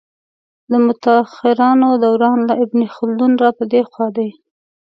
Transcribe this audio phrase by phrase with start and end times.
[0.71, 4.29] د متاخرانو دوران له ابن خلدون را په دې خوا دی.